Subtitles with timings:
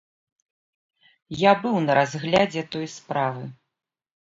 [1.41, 3.49] Я быў на разглядзе той справы.